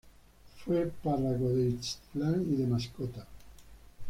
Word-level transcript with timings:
Fue 0.65 0.87
párroco 1.03 1.47
de 1.49 1.67
Ixtlán 1.69 2.43
y 2.51 2.55
de 2.55 2.65
Mascota. 2.65 3.27